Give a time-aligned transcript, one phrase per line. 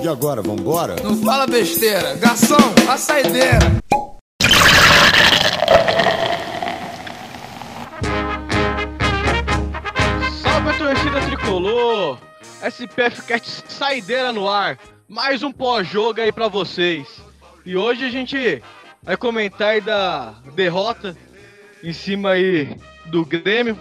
[0.00, 0.94] E agora, vambora?
[1.02, 2.14] Não fala besteira.
[2.14, 2.56] Garçom,
[2.88, 3.58] a saideira.
[10.40, 12.18] Salve a torcida tricolor!
[12.62, 14.78] SPF Cat saideira no ar.
[15.08, 17.20] Mais um pós-jogo aí pra vocês.
[17.66, 18.62] E hoje a gente
[19.02, 21.16] vai comentar aí da derrota
[21.82, 22.76] em cima aí
[23.06, 23.76] do Grêmio.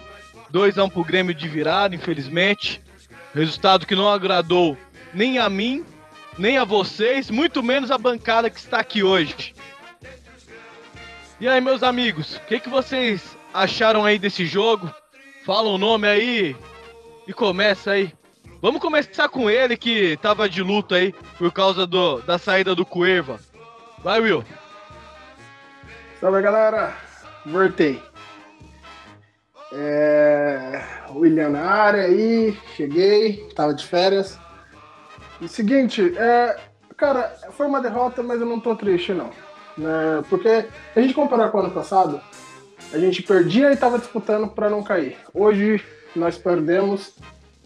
[0.51, 2.81] 2x1 pro Grêmio de virada, infelizmente.
[3.35, 4.75] Resultado que não agradou
[5.13, 5.85] nem a mim,
[6.37, 9.53] nem a vocês, muito menos a bancada que está aqui hoje.
[11.39, 14.91] E aí, meus amigos, o que, que vocês acharam aí desse jogo?
[15.45, 16.55] Fala o nome aí
[17.27, 18.13] e começa aí.
[18.61, 22.85] Vamos começar com ele que tava de luto aí por causa do, da saída do
[22.85, 23.39] Cuerva.
[24.03, 24.43] Vai, Will.
[26.19, 26.97] Salve galera,
[27.45, 28.01] voltei.
[29.71, 30.81] É...
[31.11, 34.39] William na área aí, cheguei, tava de férias.
[35.41, 36.57] E seguinte, é...
[36.95, 39.29] cara, foi uma derrota, mas eu não tô triste não.
[39.77, 40.23] Né?
[40.29, 42.19] Porque a gente comparar com o ano passado,
[42.91, 45.17] a gente perdia e tava disputando para não cair.
[45.33, 45.83] Hoje
[46.15, 47.15] nós perdemos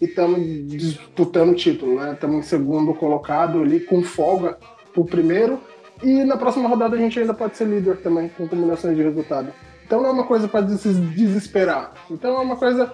[0.00, 2.12] e estamos disputando o título, né?
[2.12, 4.58] Estamos em segundo colocado ali com folga
[4.92, 5.60] pro primeiro.
[6.02, 9.52] E na próxima rodada a gente ainda pode ser líder também, com combinações de resultado.
[9.86, 11.92] Então não é uma coisa para se desesperar.
[12.10, 12.92] Então é uma coisa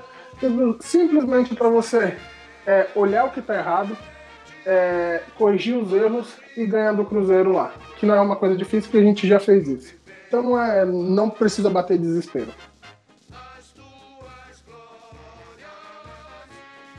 [0.81, 2.17] simplesmente para você
[2.67, 3.97] é, olhar o que está errado,
[4.69, 7.73] é, corrigir os erros e ganhar do Cruzeiro lá.
[7.99, 9.95] Que não é uma coisa difícil, porque a gente já fez isso.
[10.29, 12.53] Então não, é, não precisa bater desespero.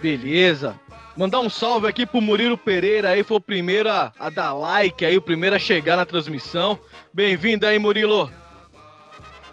[0.01, 0.79] Beleza.
[1.15, 5.05] Mandar um salve aqui pro Murilo Pereira aí, foi o primeiro a, a dar like
[5.05, 6.79] aí, o primeiro a chegar na transmissão.
[7.13, 8.31] Bem-vindo aí, Murilo.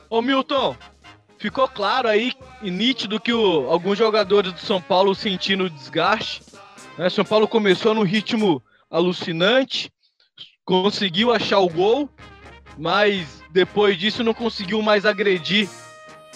[0.09, 0.75] Ô Milton,
[1.37, 6.46] ficou claro aí e nítido que o, alguns jogadores do São Paulo sentindo desgaste.
[6.99, 7.11] Né?
[7.11, 9.91] São Paulo começou no ritmo alucinante,
[10.65, 12.09] conseguiu achar o gol,
[12.79, 15.69] mas depois disso não conseguiu mais agredir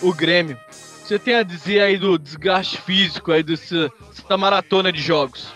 [0.03, 0.59] o Grêmio.
[0.71, 5.49] Você tem a dizer aí do desgaste físico aí dessa, dessa maratona de jogos?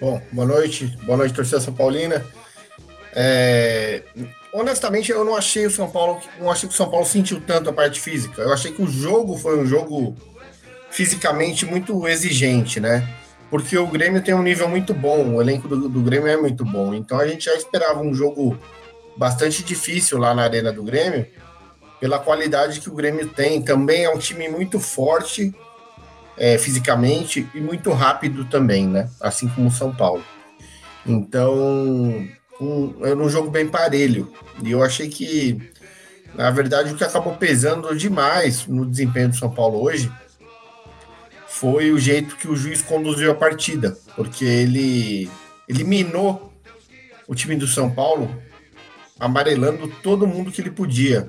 [0.00, 2.24] Bom, boa noite, boa noite torcida São Paulina.
[3.12, 4.02] É,
[4.52, 7.70] honestamente, eu não achei o São Paulo, não achei que o São Paulo sentiu tanto
[7.70, 8.42] a parte física.
[8.42, 10.14] Eu achei que o jogo foi um jogo
[10.96, 13.06] fisicamente muito exigente, né?
[13.50, 16.64] Porque o Grêmio tem um nível muito bom, o elenco do, do Grêmio é muito
[16.64, 16.94] bom.
[16.94, 18.58] Então a gente já esperava um jogo
[19.14, 21.26] bastante difícil lá na arena do Grêmio
[22.00, 23.60] pela qualidade que o Grêmio tem.
[23.60, 25.54] Também é um time muito forte
[26.34, 29.10] é, fisicamente e muito rápido também, né?
[29.20, 30.24] Assim como o São Paulo.
[31.04, 32.26] Então,
[32.58, 34.32] um, era um jogo bem parelho.
[34.64, 35.60] E eu achei que,
[36.34, 40.10] na verdade, o que acabou pesando demais no desempenho do São Paulo hoje
[41.60, 45.30] foi o jeito que o juiz conduziu a partida, porque ele
[45.66, 46.52] eliminou
[47.26, 48.30] o time do São Paulo
[49.18, 51.28] amarelando todo mundo que ele podia.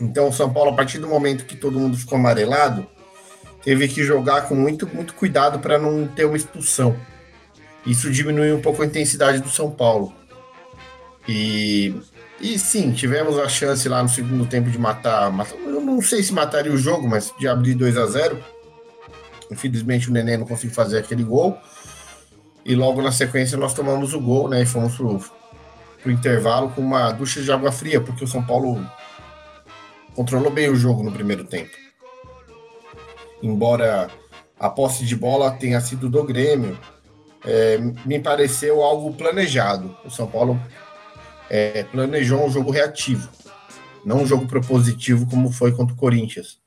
[0.00, 2.84] Então, o São Paulo, a partir do momento que todo mundo ficou amarelado,
[3.62, 6.96] teve que jogar com muito, muito cuidado para não ter uma expulsão.
[7.86, 10.12] Isso diminuiu um pouco a intensidade do São Paulo.
[11.28, 11.94] E,
[12.40, 15.56] e sim, tivemos a chance lá no segundo tempo de matar, matar.
[15.58, 18.57] Eu não sei se mataria o jogo, mas de abrir 2 a 0
[19.50, 21.58] Infelizmente o Nenê não conseguiu fazer aquele gol.
[22.64, 24.62] E logo na sequência nós tomamos o gol, né?
[24.62, 25.18] E fomos pro,
[26.02, 28.84] pro intervalo com uma ducha de água fria, porque o São Paulo
[30.14, 31.70] controlou bem o jogo no primeiro tempo.
[33.42, 34.10] Embora
[34.58, 36.78] a posse de bola tenha sido do Grêmio,
[37.44, 39.96] é, me pareceu algo planejado.
[40.04, 40.60] O São Paulo
[41.48, 43.28] é, planejou um jogo reativo,
[44.04, 46.58] não um jogo propositivo como foi contra o Corinthians.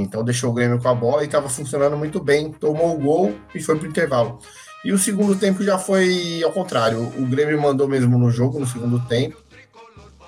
[0.00, 3.34] Então deixou o Grêmio com a bola e estava funcionando muito bem, tomou o gol
[3.54, 4.38] e foi para o intervalo.
[4.84, 7.00] E o segundo tempo já foi ao contrário.
[7.00, 9.36] O Grêmio mandou mesmo no jogo no segundo tempo.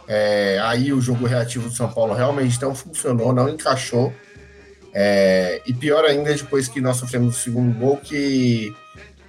[0.09, 4.13] É, aí o jogo reativo do São Paulo realmente não funcionou, não encaixou.
[4.93, 8.75] É, e pior ainda, depois que nós sofremos o segundo gol, que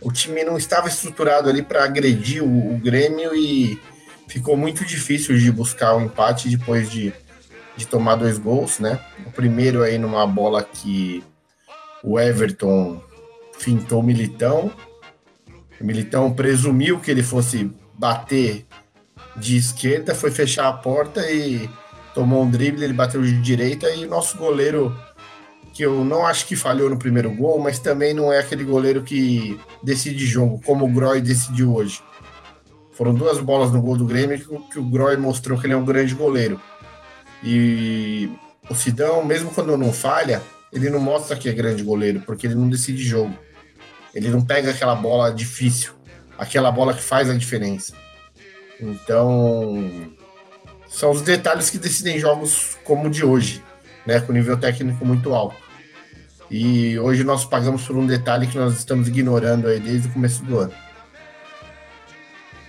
[0.01, 3.79] o time não estava estruturado ali para agredir o, o, Grêmio e
[4.28, 7.14] ficou muito difícil de buscar o um empate depois de,
[7.79, 8.99] de tomar dois gols, né?
[9.26, 11.23] O primeiro aí numa bola que
[12.03, 13.02] o Everton
[13.58, 14.70] fintou o Militão.
[15.79, 18.66] O Militão presumiu que ele fosse bater
[19.37, 21.70] de esquerda, foi fechar a porta e
[22.14, 24.93] tomou um drible, ele bateu de direita e o nosso goleiro,
[25.73, 29.03] que eu não acho que falhou no primeiro gol, mas também não é aquele goleiro
[29.03, 32.02] que decide jogo, como o Groy decidiu hoje.
[32.91, 34.37] Foram duas bolas no gol do Grêmio
[34.70, 36.59] que, o Groy mostrou que ele é um grande goleiro.
[37.44, 38.30] E
[38.70, 40.41] o Sidão, mesmo quando não falha,
[40.72, 43.38] ele não mostra que é grande goleiro, porque ele não decide jogo.
[44.14, 45.94] Ele não pega aquela bola difícil,
[46.38, 47.94] aquela bola que faz a diferença.
[48.80, 50.12] Então,
[50.88, 53.64] são os detalhes que decidem jogos como o de hoje,
[54.06, 55.56] né, com nível técnico muito alto.
[56.50, 60.44] E hoje nós pagamos por um detalhe que nós estamos ignorando aí desde o começo
[60.44, 60.74] do ano.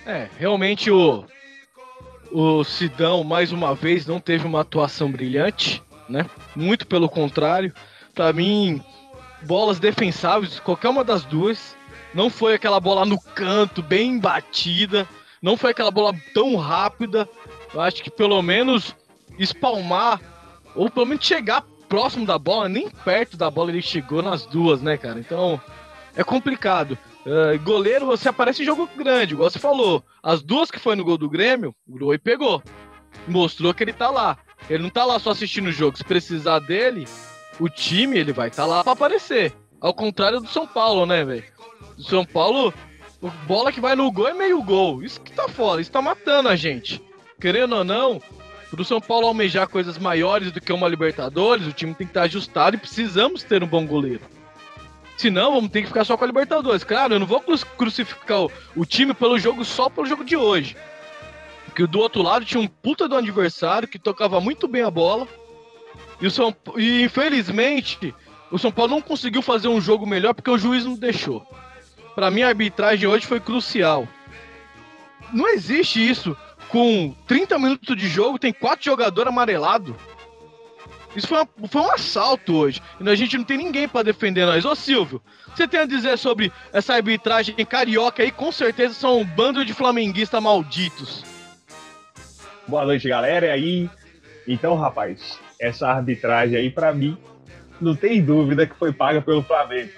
[0.04, 1.24] É, realmente o,
[2.32, 6.26] o Sidão, mais uma vez, não teve uma atuação brilhante, né?
[6.54, 7.72] Muito pelo contrário.
[8.14, 8.82] Para mim,
[9.42, 11.76] bolas defensáveis, qualquer uma das duas.
[12.14, 15.08] Não foi aquela bola no canto, bem batida.
[15.40, 17.28] Não foi aquela bola tão rápida.
[17.72, 18.94] Eu acho que pelo menos
[19.38, 20.20] espalmar,
[20.74, 24.80] ou pelo menos chegar próximo da bola, nem perto da bola ele chegou nas duas,
[24.80, 25.18] né, cara?
[25.18, 25.60] Então
[26.16, 26.98] é complicado.
[27.26, 30.02] Uh, goleiro, você aparece em jogo grande, igual você falou.
[30.22, 32.62] As duas que foi no gol do Grêmio, o Rui pegou.
[33.28, 34.38] Mostrou que ele tá lá.
[34.68, 35.96] Ele não tá lá só assistindo o jogo.
[35.96, 37.06] Se precisar dele,
[37.58, 39.52] o time ele vai estar tá lá para aparecer.
[39.80, 41.44] Ao contrário do São Paulo, né, velho?
[41.98, 42.72] O São Paulo,
[43.46, 45.02] bola que vai no gol é meio gol.
[45.02, 47.02] Isso que tá foda, isso tá matando a gente.
[47.38, 48.20] Querendo ou não,
[48.70, 52.20] pro São Paulo almejar coisas maiores do que uma Libertadores, o time tem que estar
[52.20, 54.22] tá ajustado e precisamos ter um bom goleiro.
[55.20, 56.82] Senão, vamos ter que ficar só com a Libertadores.
[56.82, 57.44] Claro, eu não vou
[57.76, 60.74] crucificar o, o time pelo jogo só pelo jogo de hoje.
[61.66, 65.28] Porque do outro lado tinha um puta do adversário que tocava muito bem a bola.
[66.22, 68.14] E, o São, e infelizmente,
[68.50, 71.46] o São Paulo não conseguiu fazer um jogo melhor porque o juiz não deixou.
[72.14, 74.08] Para mim, a arbitragem hoje foi crucial.
[75.34, 76.34] Não existe isso.
[76.70, 79.94] Com 30 minutos de jogo, tem quatro jogadores amarelados.
[81.14, 82.80] Isso foi, uma, foi um assalto hoje.
[83.00, 84.64] E a gente não tem ninguém para defender nós.
[84.64, 85.20] Ô Silvio,
[85.54, 88.30] você tem a dizer sobre essa arbitragem carioca aí?
[88.30, 91.24] Com certeza são um bando de flamenguistas malditos.
[92.66, 93.46] Boa noite, galera.
[93.46, 93.90] E aí?
[94.46, 97.18] Então, rapaz, essa arbitragem aí, para mim,
[97.80, 99.90] não tem dúvida que foi paga pelo Flamengo.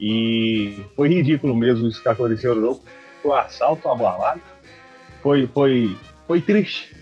[0.00, 2.84] E foi ridículo mesmo isso que aconteceu no jogo.
[3.22, 4.40] Foi um assalto, abalado.
[5.22, 5.96] Foi, foi,
[6.26, 6.96] foi triste.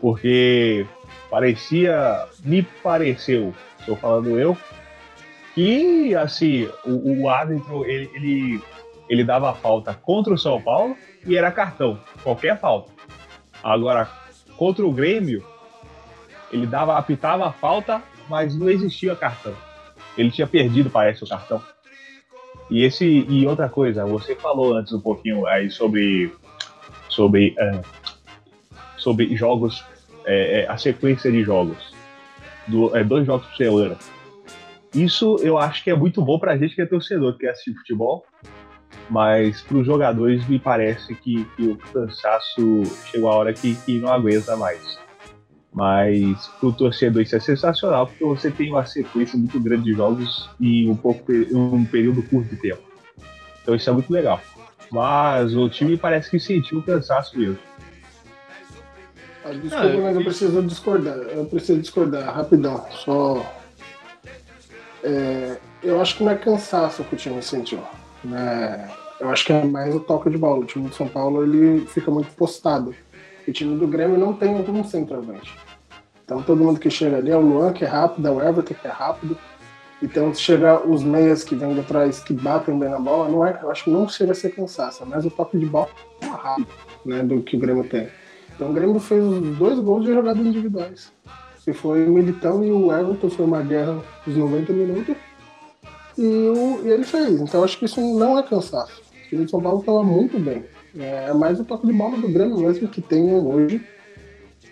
[0.00, 0.86] Porque
[1.30, 4.56] parecia, me pareceu, estou falando eu,
[5.54, 8.62] que assim, o, o árbitro ele, ele,
[9.08, 10.96] ele dava falta contra o São Paulo
[11.26, 12.90] e era cartão, qualquer falta.
[13.62, 14.08] Agora,
[14.56, 15.44] contra o Grêmio,
[16.52, 19.54] ele dava, apitava a falta, mas não existia cartão.
[20.16, 21.62] Ele tinha perdido, parece, o cartão.
[22.70, 26.32] E esse e outra coisa, você falou antes um pouquinho aí sobre
[27.08, 27.82] sobre uh,
[28.96, 29.84] sobre jogos,
[30.28, 31.92] é, a sequência de jogos,
[32.66, 33.96] do, é, dois jogos por semana.
[34.94, 37.50] Isso eu acho que é muito bom para a gente que é torcedor, que quer
[37.50, 38.24] assistir futebol,
[39.10, 43.98] mas para os jogadores me parece que, que, o cansaço chegou a hora que, que
[43.98, 44.98] não aguenta mais.
[45.72, 49.92] Mas para o torcedor isso é sensacional, porque você tem uma sequência muito grande de
[49.92, 52.82] jogos em um, pouco, um período curto de tempo.
[53.62, 54.40] Então isso é muito legal.
[54.90, 57.58] Mas o time parece que sentiu o cansaço mesmo.
[59.48, 61.16] Ah, desculpa, ah, mas eu preciso discordar.
[61.16, 62.84] Eu preciso discordar, rapidão.
[62.90, 63.54] Só.
[65.02, 67.80] É, eu acho que não é cansaço que o time sentiu.
[68.22, 68.90] Né?
[69.18, 70.58] Eu acho que é mais o toque de bola.
[70.58, 72.94] O time do São Paulo ele fica muito postado.
[73.46, 75.54] O time do Grêmio não tem um centroavante.
[76.24, 78.74] Então todo mundo que chega ali é o Luan, que é rápido, é o Everton,
[78.74, 79.38] que é rápido.
[80.02, 83.58] Então chega os meias que vêm de trás, que batem bem na bola, não é,
[83.62, 85.88] eu acho que não chega a ser cansaço, é mais o toque de bola
[86.22, 86.68] rápido
[87.04, 88.08] né, do que o Grêmio tem.
[88.58, 91.12] Então o Grêmio fez os dois gols de jogadas individuais.
[91.64, 95.16] Que foi o Militão e o Everton, foi uma guerra dos 90 minutos.
[96.18, 97.40] E, o, e ele fez.
[97.40, 99.00] Então acho que isso não é cansaço.
[99.26, 100.64] O time de São Paulo estava muito bem.
[100.98, 103.80] É mais o toque de bola do Grêmio mesmo que tem hoje.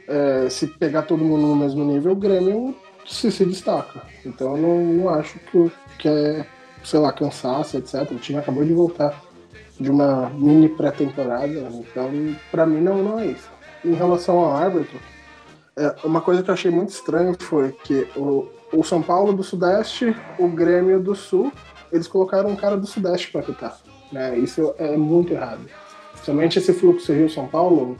[0.08, 2.74] É, se pegar todo mundo no mesmo nível, o Grêmio
[3.06, 4.02] se, se destaca.
[4.24, 6.44] Então eu não, não acho que, que é,
[6.82, 8.10] sei lá, cansaço, etc.
[8.10, 9.22] O time acabou de voltar
[9.78, 12.10] de uma mini pré-temporada, então
[12.50, 13.55] para mim não, não é isso.
[13.84, 14.98] Em relação ao árbitro,
[15.76, 19.42] é, uma coisa que eu achei muito estranho foi que o, o São Paulo do
[19.42, 21.52] Sudeste, o Grêmio do Sul,
[21.92, 23.78] eles colocaram um cara do Sudeste para apitar.
[24.10, 24.38] Né?
[24.38, 25.60] Isso é muito errado.
[26.24, 27.96] Somente esse fluxo Rio-São Paulo,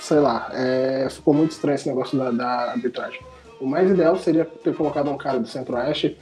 [0.00, 3.20] sei lá, é, ficou muito estranho esse negócio da, da, arbitragem.
[3.60, 6.18] O mais ideal seria ter colocado um cara do Centro-Oeste,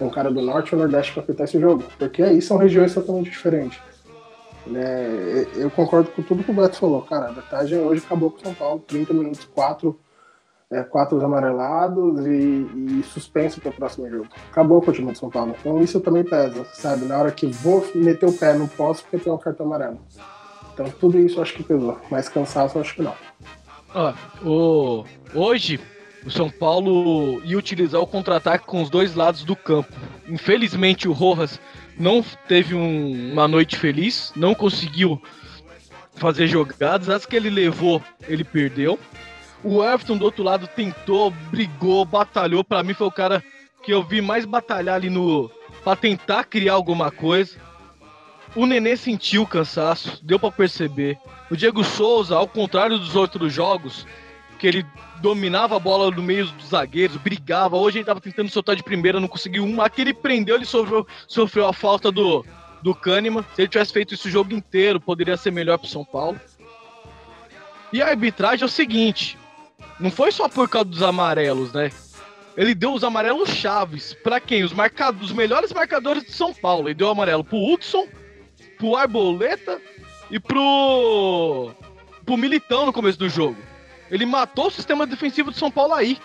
[0.00, 3.30] um cara do Norte ou Nordeste para apitar esse jogo, porque aí são regiões totalmente
[3.30, 3.78] diferentes.
[4.66, 5.46] Né?
[5.56, 7.26] Eu concordo com tudo que o Beto falou, cara.
[7.26, 9.98] A arbitragem hoje acabou com São Paulo, 30 minutos, 4
[10.70, 12.66] é, quatro amarelados e,
[13.00, 14.28] e suspenso para o próximo jogo.
[14.50, 15.54] Acabou com o time de São Paulo.
[15.58, 17.04] Então isso também pesa, sabe?
[17.04, 20.00] Na hora que vou meter o pé, não posso porque tem um cartão amarelo.
[20.72, 23.14] Então tudo isso acho que pesou, mas cansaço acho que não.
[23.94, 24.12] Ó,
[24.44, 25.04] o...
[25.34, 25.78] Hoje
[26.26, 29.92] o São Paulo ia utilizar o contra-ataque com os dois lados do campo.
[30.28, 31.60] Infelizmente o Rojas
[31.98, 35.20] não teve um, uma noite feliz, não conseguiu
[36.16, 37.08] fazer jogadas.
[37.08, 38.98] As que ele levou, ele perdeu.
[39.62, 42.62] O Everton do outro lado tentou, brigou, batalhou.
[42.62, 43.42] Para mim foi o cara
[43.82, 45.50] que eu vi mais batalhar ali no
[45.82, 47.56] para tentar criar alguma coisa.
[48.54, 51.18] O Nenê sentiu o cansaço, deu para perceber.
[51.50, 54.06] O Diego Souza, ao contrário dos outros jogos,
[54.54, 54.86] que ele
[55.20, 57.76] dominava a bola no meio dos zagueiros, brigava.
[57.76, 59.86] Hoje ele tava tentando soltar de primeira, não conseguiu uma.
[59.86, 62.44] Aquele prendeu, ele sofreu, sofreu a falta do,
[62.82, 63.44] do Kahneman.
[63.54, 66.40] Se ele tivesse feito isso o jogo inteiro, poderia ser melhor pro São Paulo.
[67.92, 69.38] E a arbitragem é o seguinte:
[69.98, 71.90] não foi só por causa dos amarelos, né?
[72.56, 74.14] Ele deu os amarelos chaves.
[74.14, 74.62] para quem?
[74.62, 74.72] Os,
[75.20, 76.88] os melhores marcadores de São Paulo.
[76.88, 78.06] Ele deu amarelo pro Hudson,
[78.78, 79.80] pro Arboleta
[80.30, 81.72] e pro.
[82.24, 83.56] pro Militão no começo do jogo.
[84.10, 86.18] Ele matou o sistema defensivo de São Paulo aí.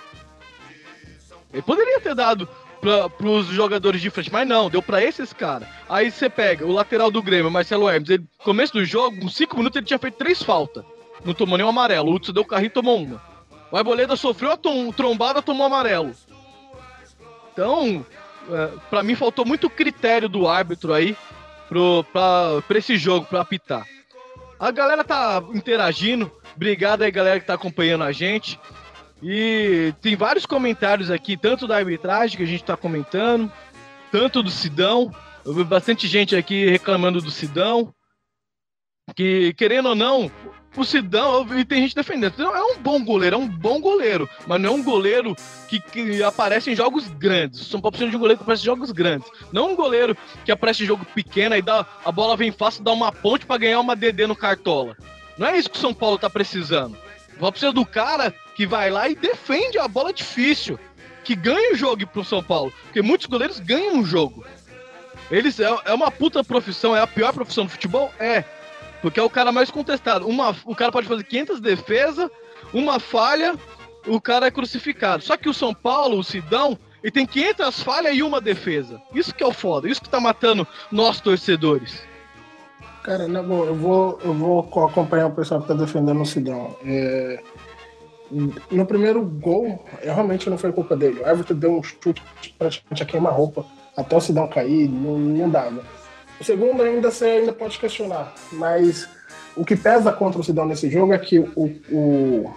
[1.51, 2.48] Ele poderia ter dado
[2.79, 5.67] para os jogadores de frente, mas não, deu para esses caras.
[5.88, 9.57] Aí você pega o lateral do Grêmio, Marcelo Hermes, ele, começo do jogo, uns 5
[9.57, 10.83] minutos ele tinha feito três faltas.
[11.25, 12.12] Não tomou nenhum amarelo.
[12.12, 13.21] O Hudson deu o carrinho e tomou uma.
[13.71, 14.57] O Arboleda sofreu a
[14.95, 16.13] trombada, tomou amarelo.
[17.51, 18.05] Então,
[18.50, 21.15] é, para mim faltou muito critério do árbitro aí
[22.67, 23.86] para esse jogo, para apitar.
[24.59, 26.31] A galera tá interagindo.
[26.56, 28.60] Obrigado aí, galera que tá acompanhando a gente.
[29.22, 33.51] E tem vários comentários aqui, tanto da arbitragem que a gente tá comentando,
[34.12, 35.13] tanto do Sidão.
[35.46, 37.94] Eu vi bastante gente aqui reclamando do Sidão.
[39.15, 40.32] Que, querendo ou não,
[40.77, 42.32] o Sidão, e tem gente defendendo.
[42.32, 45.36] Sidão é um bom goleiro, é um bom goleiro, mas não é um goleiro
[45.68, 47.68] que, que aparece em jogos grandes.
[47.68, 49.29] São Paulo precisa de um goleiro que aparece em jogos grandes.
[49.51, 50.15] Não um goleiro
[50.46, 53.58] que aparece em jogo pequeno e dá, a bola vem fácil, dá uma ponte para
[53.58, 54.96] ganhar uma DD no Cartola.
[55.39, 56.98] Não é isso que o São Paulo tá precisando.
[57.39, 60.77] Vai precisar do cara que vai lá e defende a bola difícil,
[61.24, 62.74] que ganha o jogo pro São Paulo.
[62.84, 64.46] Porque muitos goleiros ganham um jogo.
[65.31, 68.13] Eles é, é uma puta profissão, é a pior profissão do futebol?
[68.19, 68.43] É.
[69.01, 70.27] Porque é o cara mais contestado.
[70.27, 72.29] Uma, o cara pode fazer 500 defesas,
[72.74, 73.58] uma falha,
[74.05, 75.24] o cara é crucificado.
[75.24, 79.01] Só que o São Paulo, o Sidão, ele tem 500 falhas e uma defesa.
[79.15, 82.09] Isso que é o foda, isso que tá matando nós torcedores.
[83.10, 86.75] Cara, na boa, eu vou, eu vou acompanhar o pessoal que tá defendendo o Sidão.
[86.86, 87.39] É...
[88.70, 91.20] No primeiro gol, realmente não foi culpa dele.
[91.20, 92.22] O Everton deu um chute
[92.56, 93.66] praticamente a queima-roupa
[93.98, 95.84] até o Sidão cair, não, não dava.
[96.39, 99.10] O segundo ainda você ainda pode questionar, mas
[99.58, 102.54] o que pesa contra o Sidão nesse jogo é que o, o,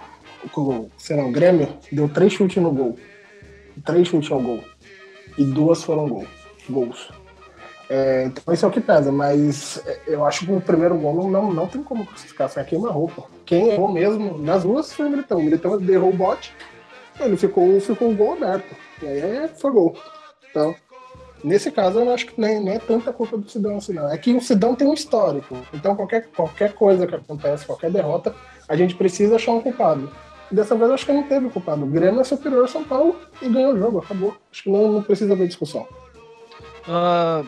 [0.55, 2.95] o, sei lá, o Grêmio deu três chutes no gol.
[3.83, 4.63] Três chutes ao gol.
[5.35, 6.27] E duas foram gol,
[6.69, 7.09] gols.
[7.95, 11.53] É, então isso é o que pesa, mas eu acho que o primeiro gol não,
[11.53, 13.25] não, tem como crucificar, foi a queima-roupa.
[13.45, 15.37] Quem errou mesmo nas duas foi o Militão.
[15.37, 16.55] O Militão derrou o bote,
[17.19, 18.75] ele ficou, ficou o gol aberto.
[18.99, 19.95] E aí foi gol.
[20.49, 20.75] Então,
[21.43, 24.09] Nesse caso, eu acho que nem, nem é tanta culpa do Sidão assim, não.
[24.09, 25.57] É que o Sidão tem um histórico.
[25.73, 28.33] Então, qualquer, qualquer coisa que acontece, qualquer derrota,
[28.65, 30.09] a gente precisa achar um culpado.
[30.49, 31.83] E dessa vez, eu acho que não teve culpado.
[31.83, 34.33] O Grêmio é superior ao São Paulo e ganhou o jogo, acabou.
[34.49, 35.85] Acho que não, não precisa haver discussão.
[36.87, 37.45] Uh,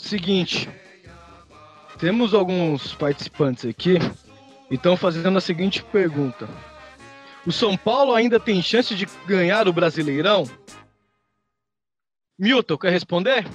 [0.00, 0.68] seguinte,
[1.98, 3.98] temos alguns participantes aqui
[4.70, 6.48] e estão fazendo a seguinte pergunta:
[7.46, 10.48] O São Paulo ainda tem chance de ganhar o Brasileirão?
[12.38, 13.46] Milton, quer responder?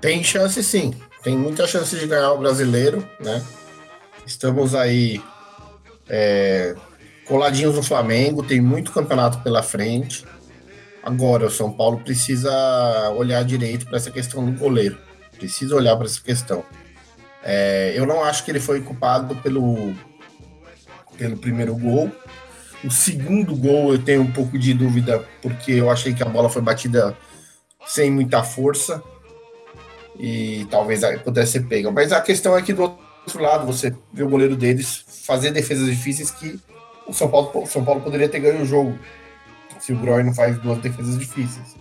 [0.00, 0.94] Tem chance sim.
[1.22, 3.44] Tem muita chance de ganhar o brasileiro, né?
[4.26, 5.22] Estamos aí
[6.08, 6.74] é,
[7.26, 10.24] coladinhos no Flamengo, tem muito campeonato pela frente.
[11.02, 12.50] Agora, o São Paulo precisa
[13.16, 14.98] olhar direito para essa questão do goleiro.
[15.36, 16.64] Precisa olhar para essa questão.
[17.42, 19.94] É, eu não acho que ele foi culpado pelo,
[21.16, 22.10] pelo primeiro gol.
[22.84, 26.48] O segundo gol eu tenho um pouco de dúvida, porque eu achei que a bola
[26.48, 27.16] foi batida
[27.86, 29.02] sem muita força
[30.18, 31.90] e talvez pudesse ser pega.
[31.90, 35.86] Mas a questão é que do outro lado você vê o goleiro deles fazer defesas
[35.86, 36.60] difíceis que
[37.06, 38.98] o São Paulo, o São Paulo poderia ter ganho o jogo
[39.80, 41.76] se o Groy não faz duas defesas difíceis.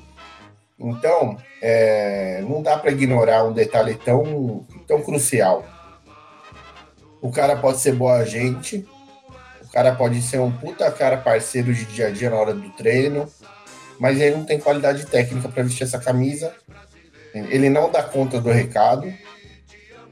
[0.79, 5.65] Então, é, não dá para ignorar um detalhe tão, tão crucial.
[7.21, 8.87] O cara pode ser boa gente,
[9.61, 12.69] o cara pode ser um puta cara parceiro de dia a dia na hora do
[12.71, 13.27] treino,
[13.99, 16.53] mas ele não tem qualidade técnica para vestir essa camisa.
[17.33, 19.13] Ele não dá conta do recado.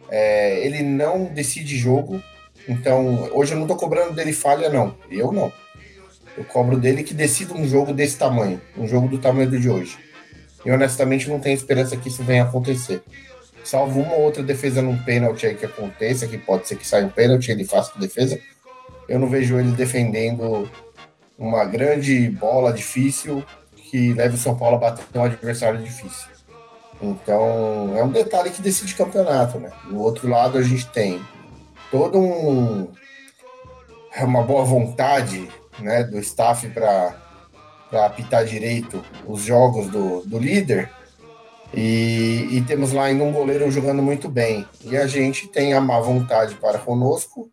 [0.09, 2.21] É, ele não decide jogo.
[2.67, 4.95] Então, hoje eu não tô cobrando dele falha, não.
[5.09, 5.51] Eu não.
[6.37, 9.69] Eu cobro dele que decida um jogo desse tamanho, um jogo do tamanho do de
[9.69, 9.97] hoje.
[10.63, 13.01] E honestamente não tenho esperança que isso venha acontecer.
[13.63, 17.05] Salvo uma ou outra defesa num pênalti aí que aconteça, que pode ser que saia
[17.05, 18.39] um pênalti, ele faça a defesa,
[19.09, 20.69] eu não vejo ele defendendo
[21.37, 23.43] uma grande bola difícil
[23.75, 26.27] que leve o São Paulo a bater um adversário difícil.
[27.01, 29.71] Então, é um detalhe que decide campeonato, né?
[29.85, 31.21] No outro lado, a gente tem
[31.91, 32.87] todo um
[34.23, 35.47] uma boa vontade,
[35.79, 37.15] né, do staff para
[38.05, 40.89] apitar direito os jogos do, do líder.
[41.73, 44.65] E, e, temos lá ainda um goleiro jogando muito bem.
[44.83, 47.51] E a gente tem a má vontade para conosco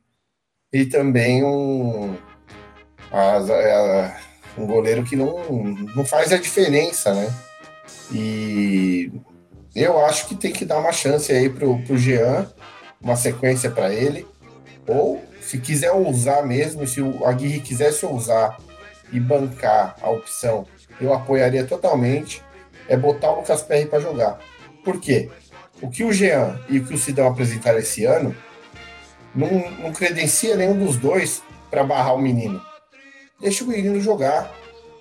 [0.73, 2.17] e também um,
[3.11, 4.17] a, a,
[4.57, 5.49] um goleiro que não,
[5.97, 7.33] não faz a diferença, né?
[8.13, 9.11] E
[9.75, 12.49] eu acho que tem que dar uma chance aí pro, pro Jean,
[13.01, 14.27] uma sequência para ele.
[14.87, 18.59] Ou, se quiser ousar mesmo, se o Aguirre quisesse ousar
[19.13, 20.67] e bancar a opção,
[20.99, 22.43] eu apoiaria totalmente,
[22.89, 24.39] é botar o Lucas Perry para jogar.
[24.83, 25.31] Por quê?
[25.83, 28.35] O que o Jean e o que o Sidão apresentaram esse ano
[29.35, 32.61] não, não credencia nenhum dos dois para barrar o menino.
[33.39, 34.51] Deixa o menino jogar.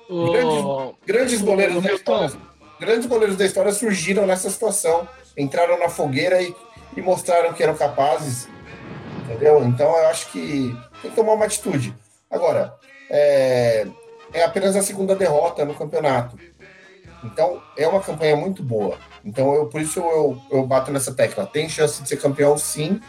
[0.09, 2.31] Oh, grandes, grandes goleiros da história,
[2.79, 5.07] grandes goleiros da história surgiram nessa situação,
[5.37, 6.53] entraram na fogueira e,
[6.97, 8.49] e mostraram que eram capazes,
[9.23, 9.63] entendeu?
[9.65, 11.95] Então eu acho que tem que tomar uma atitude.
[12.29, 12.73] Agora,
[13.09, 13.87] é,
[14.33, 16.37] é apenas a segunda derrota no campeonato.
[17.23, 18.97] Então, é uma campanha muito boa.
[19.23, 21.45] Então, eu, por isso eu, eu bato nessa tecla.
[21.45, 22.99] Tem chance de ser campeão, sim.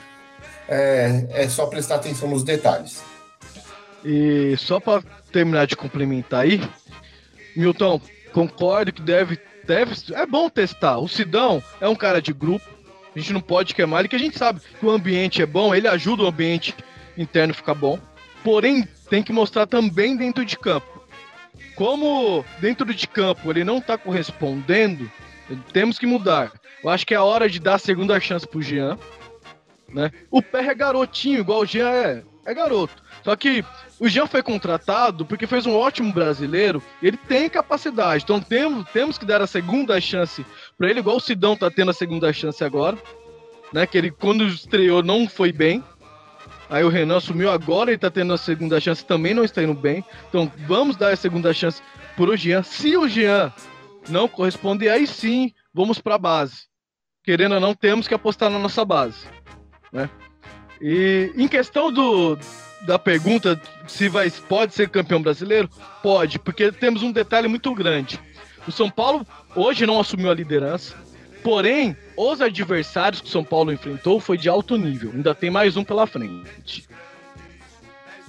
[0.69, 3.03] É, é só prestar atenção nos detalhes.
[4.05, 5.03] E só para
[5.33, 6.61] terminar de complementar aí,
[7.57, 8.01] Milton,
[8.33, 9.95] concordo que deve, deve.
[10.15, 10.99] É bom testar.
[10.99, 12.74] O Sidão é um cara de grupo.
[13.15, 15.75] A gente não pode queimar ele, que a gente sabe que o ambiente é bom,
[15.75, 16.75] ele ajuda o ambiente
[17.17, 17.99] interno a ficar bom.
[18.43, 21.03] Porém, tem que mostrar também dentro de campo.
[21.77, 25.11] Como dentro de campo ele não está correspondendo,
[25.73, 26.53] temos que mudar.
[26.83, 28.99] Eu acho que é a hora de dar a segunda chance pro Jean.
[29.89, 30.11] Né?
[30.31, 32.23] O Pé é garotinho, igual o Jean é.
[32.47, 33.03] É garoto.
[33.23, 33.65] Só que
[33.99, 38.23] o Jean foi contratado porque fez um ótimo brasileiro ele tem capacidade.
[38.23, 40.45] Então temos, temos que dar a segunda chance
[40.77, 42.99] para ele, igual o Sidão tá tendo a segunda chance agora.
[43.73, 43.87] Né?
[43.87, 45.83] Que ele, quando estreou, não foi bem.
[46.69, 49.75] Aí o Renan assumiu agora e tá tendo a segunda chance, também não está indo
[49.75, 50.05] bem.
[50.29, 51.83] Então vamos dar a segunda chance
[52.17, 52.63] pro Jean.
[52.63, 53.53] Se o Jean
[54.09, 56.67] não corresponder, aí sim vamos para a base.
[57.23, 59.27] Querendo ou não, temos que apostar na nossa base.
[59.93, 60.11] Né?
[60.81, 62.39] E em questão do,
[62.87, 65.69] da pergunta se vai, pode ser campeão brasileiro,
[66.03, 68.21] pode, porque temos um detalhe muito grande.
[68.67, 70.97] O São Paulo hoje não assumiu a liderança,
[71.43, 75.13] porém, os adversários que o São Paulo enfrentou foi de alto nível.
[75.15, 76.89] Ainda tem mais um pela frente.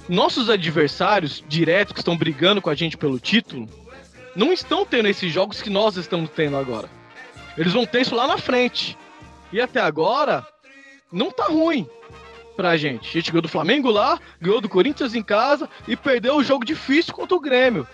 [0.08, 3.68] Nossos adversários diretos que estão brigando com a gente pelo título
[4.36, 6.90] não estão tendo esses jogos que nós estamos tendo agora.
[7.58, 8.98] Eles vão ter isso lá na frente.
[9.52, 10.46] E até agora,
[11.12, 11.88] não tá ruim
[12.56, 13.08] pra gente.
[13.08, 16.66] A gente ganhou do Flamengo lá, ganhou do Corinthians em casa e perdeu o jogo
[16.66, 17.88] difícil contra o Grêmio.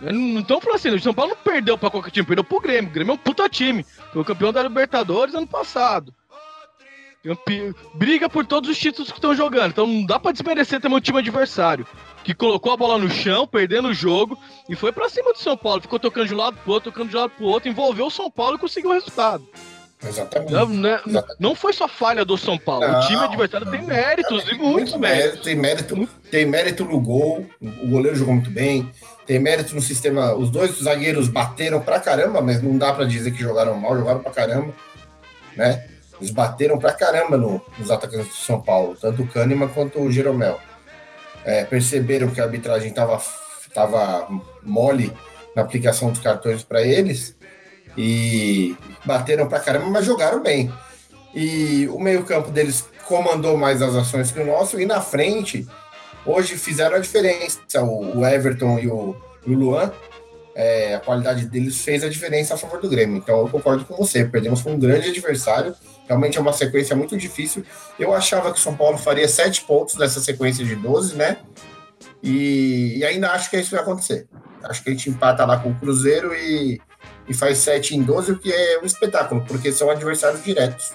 [0.00, 2.90] Não estão falando assim, o São Paulo não perdeu pra qualquer time, perdeu pro Grêmio.
[2.90, 3.84] O Grêmio é um puta time.
[4.12, 6.14] Foi o campeão da Libertadores ano passado.
[7.94, 9.72] Briga por todos os títulos que estão jogando.
[9.72, 11.86] Então não dá pra desmerecer também o time adversário.
[12.24, 15.56] Que colocou a bola no chão, perdendo o jogo, e foi pra cima do São
[15.56, 15.82] Paulo.
[15.82, 18.10] Ficou tocando de um lado pro outro, tocando de um lado pro outro, envolveu o
[18.10, 19.46] São Paulo e conseguiu o resultado.
[20.02, 20.52] Exatamente.
[20.52, 21.40] Não, né, Exatamente.
[21.40, 22.86] não foi só falha do São Paulo.
[22.86, 25.40] Não, o time adversário tem méritos e muitos méritos.
[25.40, 27.46] Tem mérito, tem mérito no gol.
[27.60, 28.90] O goleiro jogou muito bem.
[29.30, 30.34] Tem mérito no sistema.
[30.34, 34.18] Os dois zagueiros bateram pra caramba, mas não dá pra dizer que jogaram mal, jogaram
[34.18, 34.74] pra caramba.
[35.56, 35.86] Né?
[36.20, 40.10] Eles bateram pra caramba no, nos atacantes do São Paulo, tanto o Kahneman quanto o
[40.10, 40.58] Jeromel.
[41.44, 43.22] É, perceberam que a arbitragem tava,
[43.72, 44.26] tava
[44.64, 45.12] mole
[45.54, 47.36] na aplicação dos cartões para eles
[47.96, 50.74] e bateram pra caramba, mas jogaram bem.
[51.32, 55.68] E o meio-campo deles comandou mais as ações que o nosso, e na frente,
[56.24, 57.60] hoje fizeram a diferença.
[57.82, 59.92] O, Everton e o, Luan,
[60.54, 63.16] é, a qualidade deles fez a diferença a favor do Grêmio.
[63.16, 65.74] Então eu concordo com você, perdemos com um grande adversário.
[66.06, 67.64] Realmente é uma sequência muito difícil.
[67.98, 71.38] Eu achava que o São Paulo faria sete pontos nessa sequência de 12, né?
[72.22, 74.26] E, e ainda acho que isso vai acontecer.
[74.64, 76.80] Acho que a gente empata lá com o Cruzeiro e
[77.30, 80.92] e faz 7 em 12, o que é um espetáculo, porque são adversários diretos.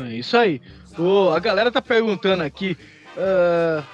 [0.00, 0.60] É isso aí.
[0.98, 2.76] Oh, a galera tá perguntando aqui.
[3.16, 3.84] Uh,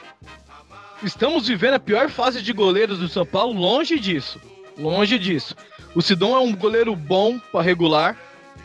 [1.06, 3.58] estamos vivendo a pior fase de goleiros do São Paulo?
[3.58, 4.40] Longe disso.
[4.76, 5.54] Longe disso.
[5.94, 8.16] O Sidon é um goleiro bom para regular.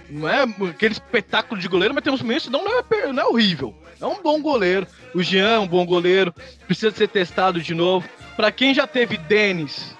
[0.09, 2.21] Não é aquele espetáculo de goleiro, mas temos.
[2.21, 3.75] O Sidon não é, não é horrível.
[4.01, 4.87] É um bom goleiro.
[5.13, 6.33] O Jean é um bom goleiro.
[6.65, 8.07] Precisa ser testado de novo.
[8.35, 9.97] Para quem já teve Denis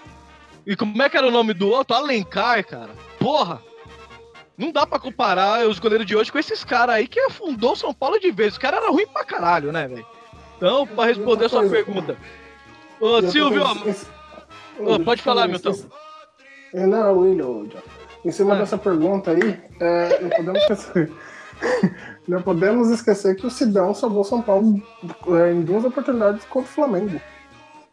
[0.70, 1.96] e como é que era o nome do outro?
[1.96, 2.92] Alencar, cara.
[3.18, 3.60] Porra!
[4.56, 7.92] Não dá pra comparar os goleiros de hoje com esses caras aí que afundou São
[7.92, 8.54] Paulo de vez.
[8.54, 10.06] Os caras eram ruins pra caralho, né, velho?
[10.60, 12.18] Então, pra responder a sua pergunta.
[13.00, 13.64] Ô, Silvio,
[14.78, 15.74] ô, pode falar, Milton.
[16.74, 17.66] É, não, William,
[18.26, 21.12] em cima dessa pergunta aí, é, não podemos esquecer.
[22.28, 24.82] não podemos esquecer que o Sidão salvou São Paulo
[25.40, 27.22] é, em duas oportunidades contra o Flamengo.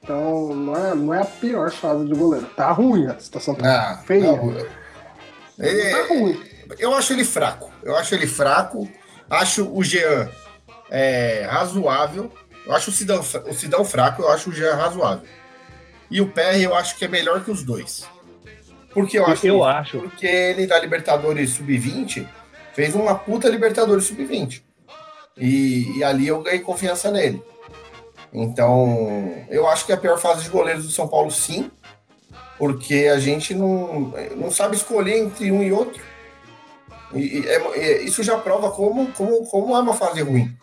[0.03, 2.47] Então, não é, não é a pior fase de goleiro.
[2.57, 4.33] Tá ruim, a situação tá Ah, feia.
[4.33, 6.41] não, ele- Tá ruim.
[6.81, 7.71] eu acho ele fraco.
[7.83, 8.89] Eu acho ele fraco.
[9.31, 10.29] Acho o Jean
[10.91, 12.31] é, razoável.
[12.67, 15.27] Eu acho o Sidão, o Sidão fraco, eu acho o Jean razoável.
[16.11, 18.05] E o PR eu acho que é melhor que os dois.
[18.93, 19.99] Porque eu acho Eu que- acho.
[20.01, 22.27] Porque ele da Libertadores Sub-20
[22.75, 24.63] fez uma puta Libertadores Sub-20.
[25.37, 27.43] E, e ali eu ganhei confiança nele.
[28.33, 31.71] Então, eu acho que é a pior fase de goleiros do São Paulo, sim.
[32.59, 36.03] Porque a gente não, não sabe escolher entre um e outro.
[37.15, 40.57] E, e é- é- isso já prova como, como, como é uma fase ruim.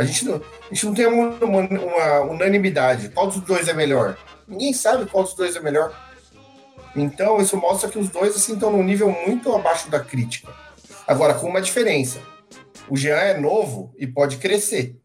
[0.00, 3.10] A gente não, a gente não tem uma, uma- uma unanimidade.
[3.10, 4.16] Qual dos dois é melhor?
[4.48, 5.92] Ninguém sabe qual dos dois é melhor.
[6.96, 10.52] Então, isso mostra que os dois assim, estão num nível muito abaixo da crítica.
[11.06, 12.18] Agora, com uma diferença.
[12.88, 14.96] O Jean é novo e pode crescer.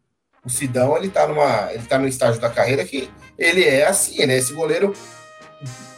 [0.44, 4.20] O Sidão, ele tá, numa, ele tá no estágio da carreira que ele é assim,
[4.20, 4.92] ele é esse goleiro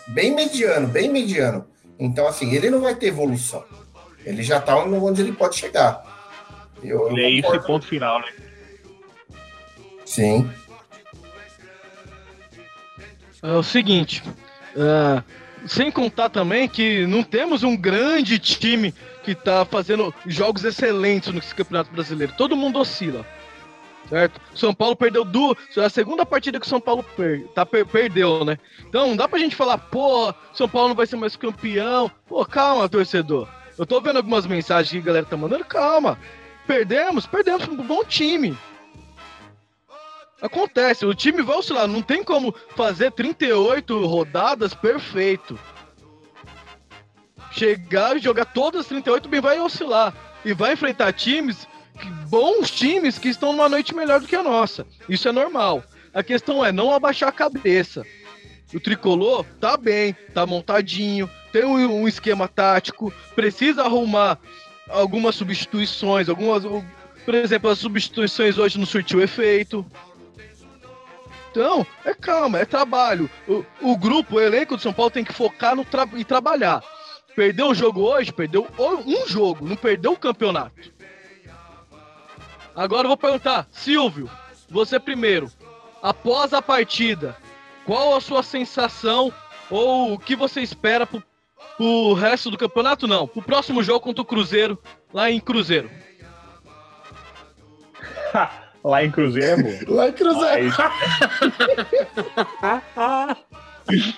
[0.08, 1.66] bem mediano, bem mediano.
[1.98, 3.64] Então, assim, ele não vai ter evolução.
[4.24, 6.02] Ele já tá onde ele pode chegar.
[6.82, 7.66] Eu, eu E é isso e concordo.
[7.66, 8.26] ponto final, né?
[10.08, 10.50] Sim.
[13.42, 14.22] É o seguinte,
[14.76, 15.22] ah,
[15.66, 21.40] sem contar também que não temos um grande time que tá fazendo jogos excelentes no
[21.54, 22.32] Campeonato Brasileiro.
[22.36, 23.24] Todo mundo oscila.
[24.08, 24.40] Certo?
[24.54, 25.58] São Paulo perdeu duas.
[25.76, 28.58] A segunda partida que o São Paulo per, tá, per- perdeu, né?
[28.88, 32.10] Então não dá pra gente falar, pô, São Paulo não vai ser mais campeão.
[32.26, 33.46] Pô, calma, torcedor.
[33.76, 36.18] Eu tô vendo algumas mensagens que a galera tá mandando, calma.
[36.66, 38.56] Perdemos, perdemos um bom time.
[40.40, 45.58] Acontece, o time vai oscilar, não tem como fazer 38 rodadas perfeito.
[47.50, 50.14] Chegar e jogar todas as 38 bem vai oscilar.
[50.44, 51.66] E vai enfrentar times,
[52.28, 54.86] bons times que estão numa noite melhor do que a nossa.
[55.08, 55.82] Isso é normal.
[56.14, 58.04] A questão é não abaixar a cabeça.
[58.72, 64.38] O tricolor tá bem, tá montadinho, tem um, um esquema tático, precisa arrumar
[64.88, 66.64] algumas substituições, algumas.
[67.24, 69.84] Por exemplo, as substituições hoje não surtiu efeito.
[71.50, 73.30] Então, é calma, é trabalho.
[73.46, 76.82] O, o grupo, o elenco do São Paulo tem que focar no tra e trabalhar.
[77.34, 80.92] Perdeu o jogo hoje, perdeu um jogo, não perdeu o campeonato.
[82.74, 84.30] Agora eu vou perguntar, Silvio,
[84.68, 85.50] você primeiro,
[86.02, 87.36] após a partida,
[87.84, 89.32] qual a sua sensação
[89.70, 91.22] ou o que você espera pro,
[91.76, 93.06] pro resto do campeonato?
[93.06, 94.78] Não, pro próximo jogo contra o Cruzeiro,
[95.12, 95.90] lá em Cruzeiro.
[98.88, 99.68] Lá em Cruzeiro é bom.
[99.94, 100.74] Lá em Cruzeiro.
[103.86, 104.16] Mas,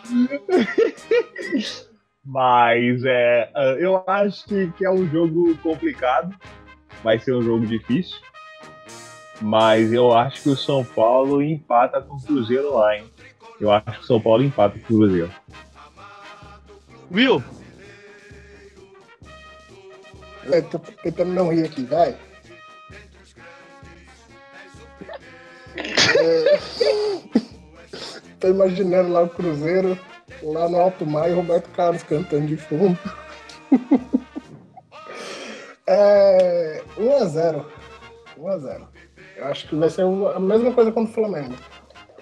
[2.24, 6.33] mas é, ah, eu acho que, que é um jogo complicado.
[7.02, 8.16] Vai ser um jogo difícil.
[9.40, 13.06] Mas eu acho que o São Paulo empata com o Cruzeiro lá, hein?
[13.61, 15.33] Eu acho que o São Paulo empata com o Cruzeiro.
[17.11, 17.42] Will,
[20.44, 22.16] Eu tô tentando não rir aqui, vai.
[28.38, 29.98] Tô imaginando lá o Cruzeiro,
[30.42, 32.98] lá no Alto Mar e Roberto Carlos cantando de fundo.
[35.87, 37.64] É, 1x0.
[38.38, 38.88] 1x0.
[39.37, 41.54] Eu acho que vai ser a mesma coisa contra o Flamengo.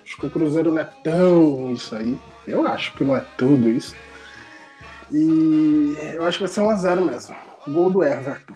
[0.02, 2.18] Acho que o Cruzeiro não é tão isso aí.
[2.46, 3.94] Eu acho que não é tudo isso.
[5.12, 7.36] E eu acho que vai ser 1x0 mesmo.
[7.66, 8.54] Gol do Everton.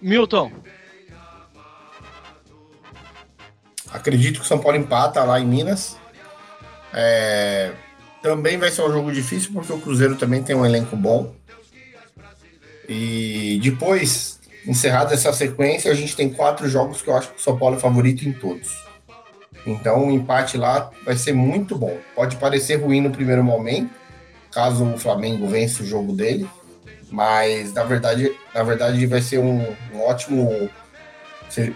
[0.00, 0.52] Milton,
[3.92, 5.96] Acredito que o São Paulo empata lá em Minas.
[6.92, 7.72] É,
[8.22, 11.32] Também vai ser um jogo difícil, porque o Cruzeiro também tem um elenco bom.
[12.88, 17.42] E depois, encerrada essa sequência, a gente tem quatro jogos que eu acho que o
[17.42, 18.84] São Paulo é favorito em todos.
[19.66, 21.98] Então, o empate lá vai ser muito bom.
[22.14, 23.90] Pode parecer ruim no primeiro momento,
[24.52, 26.48] caso o Flamengo vença o jogo dele,
[27.10, 30.70] mas na verdade, na verdade vai ser um, um ótimo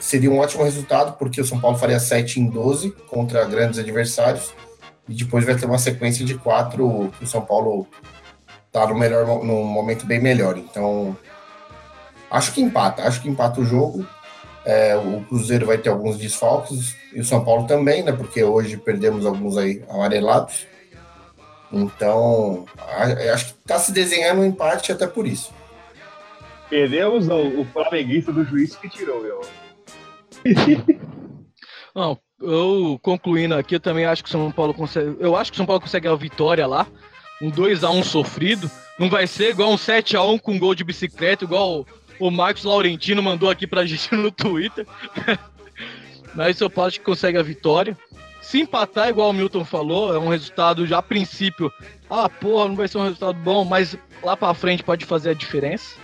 [0.01, 4.53] Seria um ótimo resultado, porque o São Paulo faria 7 em 12 contra grandes adversários.
[5.09, 7.87] E depois vai ter uma sequência de quatro que o São Paulo
[8.71, 10.57] tá no melhor num momento bem melhor.
[10.59, 11.17] Então,
[12.31, 14.07] acho que empata, acho que empata o jogo.
[14.65, 18.13] É, o Cruzeiro vai ter alguns desfalques e o São Paulo também, né?
[18.13, 20.67] Porque hoje perdemos alguns aí amarelados.
[21.73, 25.53] Então, a- acho que tá se desenhando um empate até por isso.
[26.69, 29.41] Perdemos o, o flamenguista do juiz que tirou, meu.
[31.95, 35.17] Não, eu concluindo aqui, eu também acho que o São Paulo consegue.
[35.19, 36.87] Eu acho que o São Paulo consegue a vitória lá.
[37.43, 38.71] um 2x1 sofrido.
[38.99, 41.87] Não vai ser igual um 7x1 com gol de bicicleta, igual
[42.19, 44.87] o Marcos Laurentino mandou aqui pra gente no Twitter.
[46.35, 47.97] Mas o São Paulo que consegue a vitória.
[48.41, 51.73] Se empatar, igual o Milton falou, é um resultado já a princípio.
[52.09, 55.35] Ah, porra, não vai ser um resultado bom, mas lá pra frente pode fazer a
[55.35, 55.97] diferença.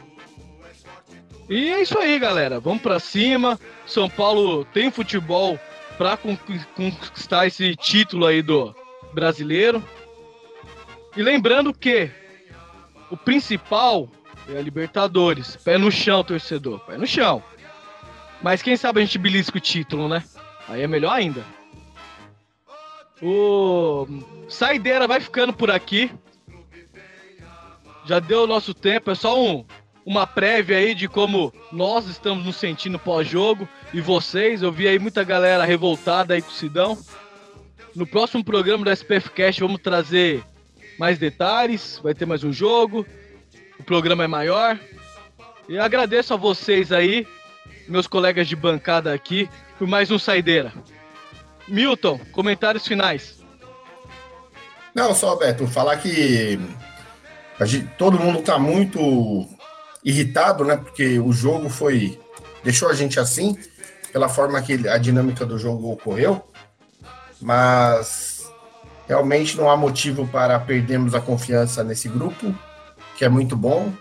[1.49, 2.59] E é isso aí, galera.
[2.59, 3.59] Vamos para cima.
[3.87, 5.59] São Paulo tem futebol
[5.97, 8.75] para conquistar esse título aí do
[9.13, 9.83] brasileiro.
[11.17, 12.11] E lembrando que
[13.11, 14.09] o principal
[14.49, 15.57] é a Libertadores.
[15.57, 16.81] Pé no chão, torcedor.
[16.81, 17.43] Pé no chão.
[18.43, 20.23] Mas quem sabe a gente belisca o título, né?
[20.69, 21.45] Aí é melhor ainda.
[23.23, 24.07] O
[24.49, 26.11] Saideira vai ficando por aqui.
[28.05, 29.65] Já deu o nosso tempo, é só um,
[30.07, 34.63] uma prévia aí de como nós estamos nos sentindo pós-jogo e vocês.
[34.63, 36.97] Eu vi aí muita galera revoltada aí com o Sidão.
[37.93, 40.45] No próximo programa do SPF Cast vamos trazer
[40.97, 43.05] mais detalhes, vai ter mais um jogo.
[43.81, 44.79] O programa é maior.
[45.69, 47.27] E agradeço a vocês aí,
[47.89, 50.73] meus colegas de bancada aqui, por mais um Saideira.
[51.67, 53.45] Milton, comentários finais.
[54.95, 56.61] Não, só, Beto, falar que
[57.63, 59.56] gente, todo mundo está muito
[60.07, 60.77] irritado, né?
[60.77, 62.19] Porque o jogo foi.
[62.63, 63.59] deixou a gente assim,
[64.13, 66.41] pela forma que a dinâmica do jogo ocorreu.
[67.43, 68.47] Mas
[69.09, 72.55] realmente não há motivo para perdermos a confiança nesse grupo,
[73.17, 73.93] que é muito bom.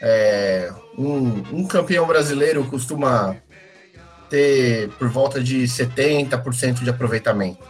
[0.00, 3.36] É, um, um campeão brasileiro costuma
[4.30, 7.62] ter por volta de 70% de aproveitamento.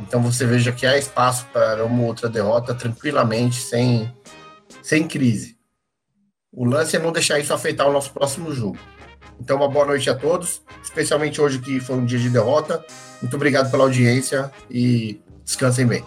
[0.00, 4.12] Então você veja que há espaço para uma outra derrota tranquilamente, sem,
[4.82, 5.57] sem crise.
[6.52, 8.78] O lance é não deixar isso afetar o nosso próximo jogo.
[9.40, 12.84] Então, uma boa noite a todos, especialmente hoje que foi um dia de derrota.
[13.22, 16.04] Muito obrigado pela audiência e descansem bem.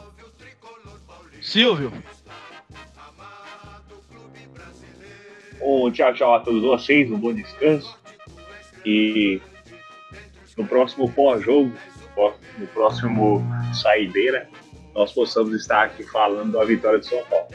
[1.42, 1.92] Silvio.
[5.62, 7.98] Um tchau, tchau a todos vocês, um bom descanso.
[8.86, 9.42] E
[10.58, 11.72] no próximo pós-jogo,
[12.58, 14.50] no próximo saideira,
[14.94, 17.48] nós possamos estar aqui falando da vitória de São Paulo.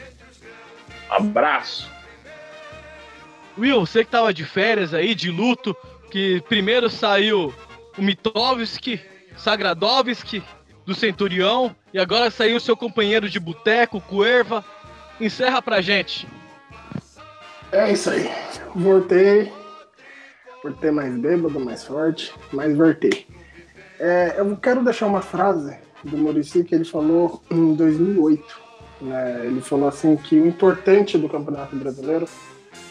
[1.09, 1.96] Abraço!
[3.57, 5.75] Will, você que tava de férias aí, de luto,
[6.11, 7.53] que primeiro saiu
[7.97, 9.01] o Mitovski,
[9.35, 10.43] Sagradovski,
[10.85, 14.63] do Centurião, e agora saiu seu companheiro de boteco, Cuerva.
[15.19, 16.27] Encerra pra gente.
[17.71, 18.29] É isso aí.
[18.75, 19.51] Voltei
[20.61, 23.25] por ter mais bêbado, mais forte, mas voltei.
[23.99, 28.61] É, eu quero deixar uma frase do Murici que ele falou em 2008.
[29.01, 29.45] Né?
[29.45, 32.27] Ele falou assim que o importante do Campeonato Brasileiro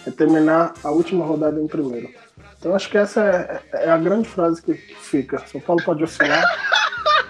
[0.06, 2.08] é terminar a última rodada em primeiro.
[2.58, 3.22] Então acho que essa
[3.72, 5.38] é, é a grande frase que, que, fica.
[5.46, 6.44] São Paulo pode oscilar.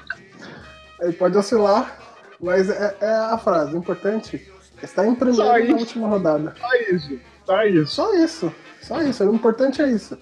[1.00, 1.98] Ele pode oscilar,
[2.40, 3.74] mas é, é a frase.
[3.74, 6.54] O importante é estar em primeiro na última rodada.
[6.58, 7.20] Só isso.
[7.44, 7.86] Só isso.
[7.86, 8.54] Só isso.
[8.82, 9.24] Só isso.
[9.24, 10.18] O importante é isso.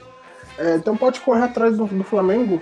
[0.58, 2.60] É, então pode correr atrás do, do Flamengo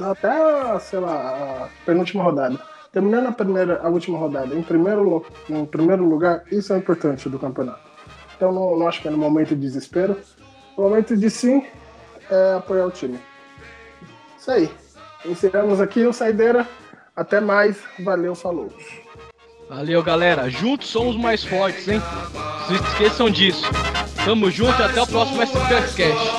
[0.00, 2.58] até, sei lá, a penúltima rodada.
[2.92, 7.38] Terminando a primeira, a última rodada em primeiro, em primeiro lugar, isso é importante do
[7.38, 7.95] campeonato.
[8.36, 10.16] Então não, não acho que é no momento de desespero.
[10.76, 11.64] No momento de sim,
[12.30, 13.18] é apoiar o time.
[14.38, 14.70] Isso aí.
[15.24, 16.68] Encerramos aqui o Saideira.
[17.14, 17.78] Até mais.
[17.98, 18.72] Valeu, falou.
[19.68, 20.48] Valeu, galera.
[20.48, 22.00] Juntos somos mais fortes, hein?
[22.68, 23.64] Não se esqueçam disso.
[24.24, 26.30] Tamo junto e até o próximo SPF Cash.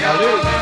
[0.00, 0.61] Valeu!